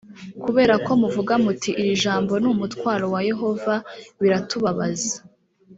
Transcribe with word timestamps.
kubera 0.43 0.73
ko 0.85 0.91
muvuga 1.01 1.33
muti 1.43 1.69
irijambo 1.81 2.33
ni 2.41 2.47
umutwaro 2.53 3.05
wa 3.13 3.21
yehova 3.29 3.73
biratubabaza. 4.21 5.13